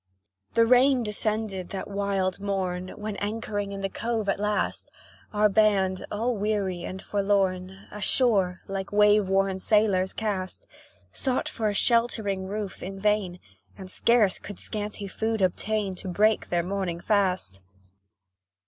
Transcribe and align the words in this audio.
The 0.55 0.65
rain 0.65 1.03
descended 1.03 1.69
that 1.69 1.87
wild 1.87 2.39
morn 2.39 2.87
When, 2.97 3.17
anchoring 3.17 3.71
in 3.71 3.81
the 3.81 3.87
cove 3.89 4.27
at 4.29 4.39
last, 4.39 4.89
Our 5.31 5.47
band, 5.47 6.07
all 6.11 6.35
weary 6.35 6.83
and 6.83 6.99
forlorn 6.99 7.85
Ashore, 7.91 8.61
like 8.67 8.91
wave 8.91 9.29
worn 9.29 9.59
sailors, 9.59 10.13
cast 10.13 10.65
Sought 11.13 11.47
for 11.47 11.69
a 11.69 11.75
sheltering 11.75 12.47
roof 12.47 12.81
in 12.81 12.99
vain, 12.99 13.39
And 13.77 13.91
scarce 13.91 14.39
could 14.39 14.59
scanty 14.59 15.07
food 15.07 15.39
obtain 15.39 15.93
To 15.97 16.07
break 16.07 16.49
their 16.49 16.63
morning 16.63 16.99
fast. 16.99 17.61